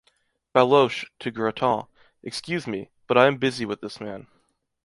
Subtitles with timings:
[0.55, 1.83] Baloche, to Gratin.—
[2.23, 4.25] Excuse, me: but I am busy with this man.